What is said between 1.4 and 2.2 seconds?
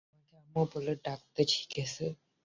শিখেছে।